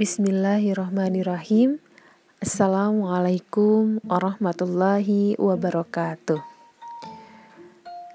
[0.00, 1.76] Bismillahirrahmanirrahim.
[2.40, 6.40] Assalamualaikum warahmatullahi wabarakatuh.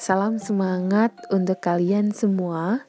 [0.00, 2.88] Salam semangat untuk kalian semua,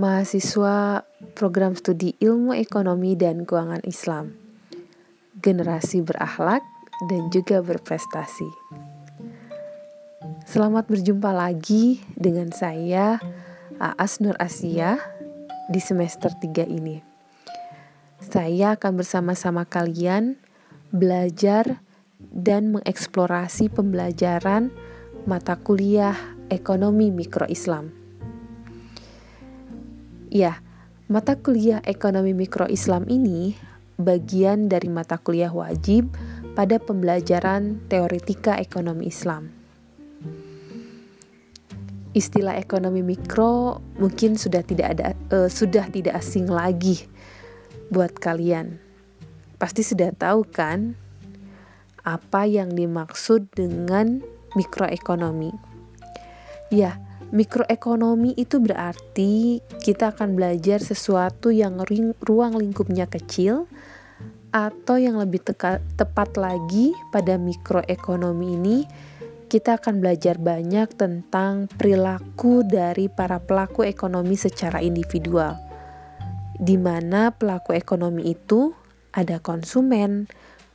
[0.00, 1.04] mahasiswa
[1.36, 4.32] program studi Ilmu Ekonomi dan Keuangan Islam,
[5.44, 6.64] generasi berakhlak
[7.12, 8.48] dan juga berprestasi.
[10.48, 13.20] Selamat berjumpa lagi dengan saya,
[13.76, 14.96] Aas Nur Asia,
[15.68, 17.15] di semester 3 ini.
[18.26, 20.34] Saya akan bersama-sama kalian
[20.90, 21.78] belajar
[22.18, 24.74] dan mengeksplorasi pembelajaran
[25.30, 26.18] mata kuliah
[26.50, 27.94] Ekonomi Mikro Islam.
[30.26, 30.58] Ya,
[31.06, 33.54] mata kuliah Ekonomi Mikro Islam ini
[33.94, 36.10] bagian dari mata kuliah wajib
[36.58, 39.54] pada pembelajaran teoretika ekonomi Islam.
[42.10, 47.04] Istilah ekonomi mikro mungkin sudah tidak ada uh, sudah tidak asing lagi
[47.90, 48.78] buat kalian.
[49.56, 50.98] Pasti sudah tahu kan
[52.06, 54.22] apa yang dimaksud dengan
[54.54, 55.50] mikroekonomi.
[56.70, 57.02] Ya,
[57.34, 63.66] mikroekonomi itu berarti kita akan belajar sesuatu yang ring, ruang lingkupnya kecil
[64.54, 68.78] atau yang lebih teka, tepat lagi pada mikroekonomi ini
[69.46, 75.65] kita akan belajar banyak tentang perilaku dari para pelaku ekonomi secara individual
[76.56, 78.72] di mana pelaku ekonomi itu
[79.12, 80.28] ada konsumen,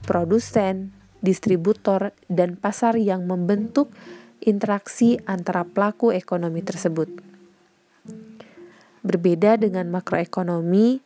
[0.06, 3.94] produsen, distributor, dan pasar yang membentuk
[4.42, 7.10] interaksi antara pelaku ekonomi tersebut.
[9.02, 11.02] Berbeda dengan makroekonomi,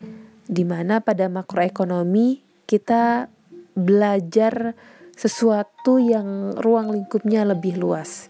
[0.47, 3.27] di mana pada makroekonomi kita
[3.75, 4.75] belajar
[5.15, 8.27] sesuatu yang ruang lingkupnya lebih luas.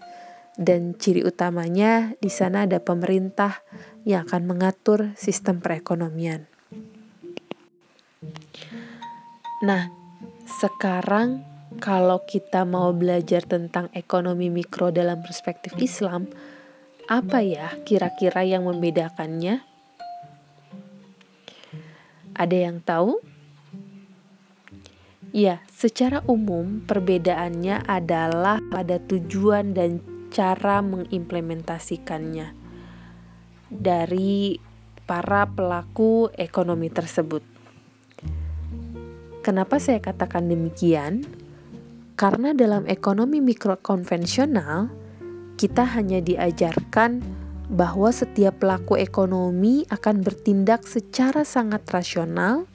[0.56, 3.60] Dan ciri utamanya di sana ada pemerintah
[4.08, 6.48] yang akan mengatur sistem perekonomian.
[9.60, 9.92] Nah,
[10.48, 11.44] sekarang
[11.76, 16.28] kalau kita mau belajar tentang ekonomi mikro dalam perspektif Islam,
[17.04, 19.60] apa ya kira-kira yang membedakannya?
[22.32, 23.20] Ada yang tahu?
[25.36, 32.54] Ya, secara umum perbedaannya adalah pada tujuan dan cara mengimplementasikannya
[33.70, 34.58] dari
[35.06, 37.42] para pelaku ekonomi tersebut.
[39.46, 41.22] Kenapa saya katakan demikian?
[42.18, 44.90] Karena dalam ekonomi mikro konvensional,
[45.54, 47.22] kita hanya diajarkan
[47.70, 52.66] bahwa setiap pelaku ekonomi akan bertindak secara sangat rasional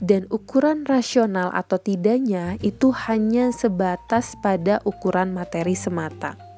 [0.00, 6.53] dan ukuran rasional atau tidaknya itu hanya sebatas pada ukuran materi semata.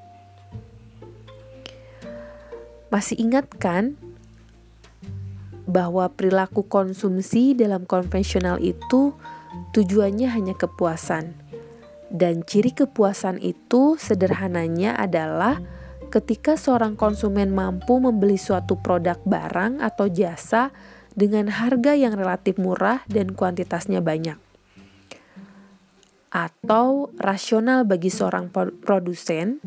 [2.88, 3.98] Masih ingat kan
[5.66, 9.12] bahwa perilaku konsumsi dalam konvensional itu
[9.74, 11.34] tujuannya hanya kepuasan.
[12.06, 15.58] Dan ciri kepuasan itu sederhananya adalah
[16.06, 20.70] ketika seorang konsumen mampu membeli suatu produk barang atau jasa
[21.18, 24.38] dengan harga yang relatif murah dan kuantitasnya banyak.
[26.30, 29.58] Atau rasional bagi seorang produsen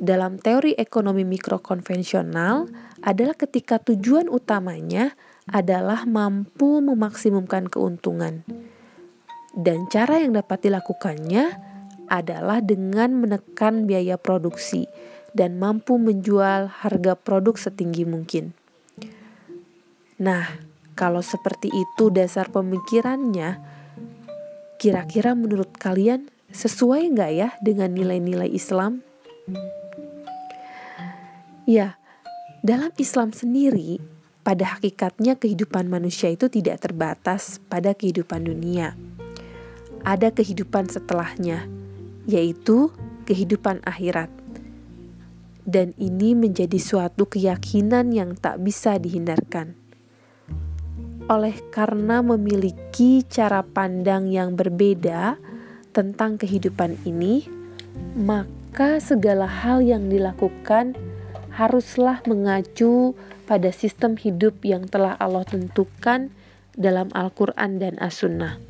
[0.00, 2.64] dalam teori ekonomi mikro konvensional
[3.04, 5.12] adalah ketika tujuan utamanya
[5.44, 8.40] adalah mampu memaksimumkan keuntungan.
[9.52, 11.52] Dan cara yang dapat dilakukannya
[12.08, 14.88] adalah dengan menekan biaya produksi
[15.36, 18.56] dan mampu menjual harga produk setinggi mungkin.
[20.16, 20.48] Nah,
[20.96, 23.60] kalau seperti itu dasar pemikirannya,
[24.80, 29.09] kira-kira menurut kalian sesuai nggak ya dengan nilai-nilai Islam?
[31.70, 32.00] Ya,
[32.66, 34.02] dalam Islam sendiri,
[34.40, 38.98] pada hakikatnya kehidupan manusia itu tidak terbatas pada kehidupan dunia.
[40.02, 41.68] Ada kehidupan setelahnya,
[42.24, 42.90] yaitu
[43.28, 44.32] kehidupan akhirat.
[45.62, 49.76] Dan ini menjadi suatu keyakinan yang tak bisa dihindarkan.
[51.30, 55.38] Oleh karena memiliki cara pandang yang berbeda
[55.94, 57.59] tentang kehidupan ini,
[58.14, 60.94] maka segala hal yang dilakukan
[61.54, 63.12] haruslah mengacu
[63.44, 66.30] pada sistem hidup yang telah Allah tentukan
[66.78, 68.62] dalam Al-Quran dan As-Sunnah.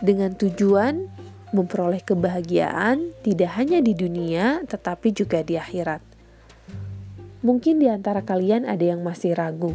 [0.00, 1.10] Dengan tujuan
[1.50, 6.00] memperoleh kebahagiaan tidak hanya di dunia tetapi juga di akhirat.
[7.42, 9.74] Mungkin di antara kalian ada yang masih ragu,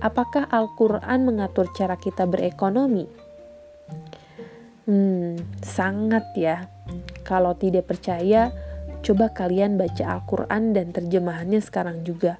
[0.00, 3.19] apakah Al-Quran mengatur cara kita berekonomi?
[4.90, 6.66] Hmm, sangat ya.
[7.22, 8.50] Kalau tidak percaya,
[9.00, 12.36] Coba kalian baca Al-Quran dan terjemahannya sekarang juga.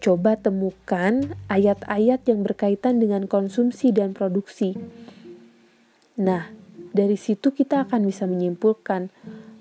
[0.00, 4.72] Coba temukan ayat-ayat yang berkaitan dengan konsumsi dan produksi.
[6.16, 6.48] Nah,
[6.96, 9.12] dari situ kita akan bisa menyimpulkan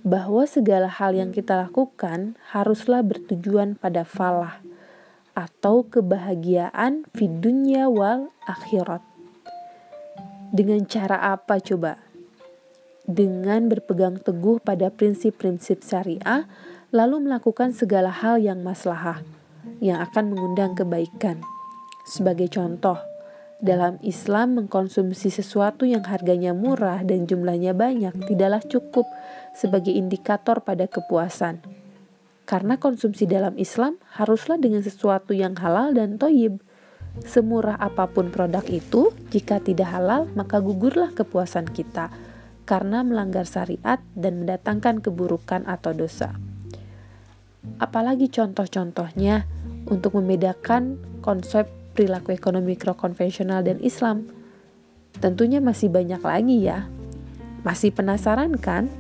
[0.07, 4.63] bahwa segala hal yang kita lakukan haruslah bertujuan pada falah
[5.35, 9.14] atau kebahagiaan di dunia wal akhirat.
[10.55, 11.99] Dengan cara apa coba?
[13.03, 16.47] Dengan berpegang teguh pada prinsip-prinsip syariah,
[16.95, 19.19] lalu melakukan segala hal yang maslahah
[19.83, 21.43] yang akan mengundang kebaikan.
[22.07, 22.95] Sebagai contoh,
[23.59, 29.03] dalam Islam mengkonsumsi sesuatu yang harganya murah dan jumlahnya banyak tidaklah cukup
[29.59, 31.59] sebagai indikator pada kepuasan.
[32.47, 36.63] Karena konsumsi dalam Islam haruslah dengan sesuatu yang halal dan toyib.
[37.23, 42.11] Semurah apa pun produk itu, jika tidak halal maka gugurlah kepuasan kita
[42.67, 46.35] karena melanggar syariat dan mendatangkan keburukan atau dosa.
[47.79, 49.47] Apalagi contoh-contohnya
[49.87, 54.27] untuk membedakan konsep perilaku ekonomi mikro konvensional dan Islam.
[55.15, 56.89] Tentunya masih banyak lagi ya.
[57.63, 58.91] Masih penasaran kan?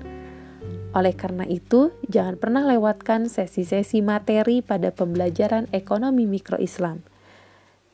[0.95, 7.03] Oleh karena itu, jangan pernah lewatkan sesi-sesi materi pada pembelajaran ekonomi mikro Islam.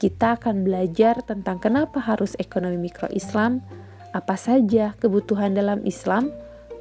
[0.01, 3.61] Kita akan belajar tentang kenapa harus ekonomi mikro Islam,
[4.17, 6.33] apa saja kebutuhan dalam Islam,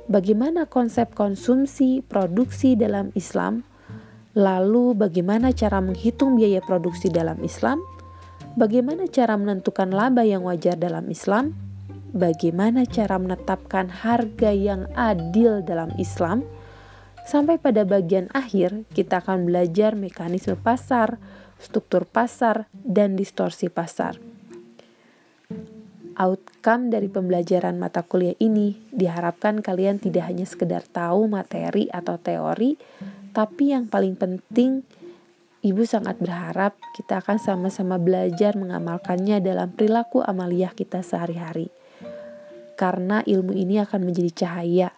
[0.08, 3.68] bagaimana konsep konsumsi produksi dalam Islam,
[4.38, 7.82] Lalu, bagaimana cara menghitung biaya produksi dalam Islam?
[8.54, 11.58] Bagaimana cara menentukan laba yang wajar dalam Islam?
[12.14, 16.46] Bagaimana cara menetapkan harga yang adil dalam Islam?
[17.26, 21.18] Sampai pada bagian akhir, kita akan belajar mekanisme pasar,
[21.60, 24.16] struktur pasar, dan distorsi pasar.
[26.16, 32.76] Outcome dari pembelajaran mata kuliah ini diharapkan kalian tidak hanya sekedar tahu materi atau teori,
[33.30, 34.82] tapi yang paling penting,
[35.60, 41.68] Ibu sangat berharap kita akan sama-sama belajar mengamalkannya dalam perilaku amaliyah kita sehari-hari.
[42.80, 44.88] Karena ilmu ini akan menjadi cahaya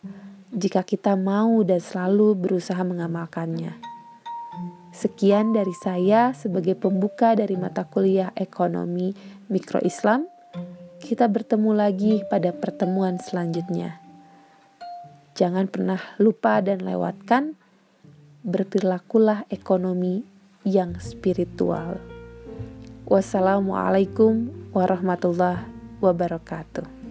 [0.54, 3.91] jika kita mau dan selalu berusaha mengamalkannya.
[4.92, 9.16] Sekian dari saya sebagai pembuka dari mata kuliah Ekonomi
[9.48, 10.28] Mikro Islam.
[11.00, 13.98] Kita bertemu lagi pada pertemuan selanjutnya.
[15.32, 17.56] Jangan pernah lupa dan lewatkan
[18.44, 20.28] berperilakulah ekonomi
[20.62, 21.96] yang spiritual.
[23.08, 25.64] Wassalamualaikum warahmatullahi
[26.04, 27.01] wabarakatuh.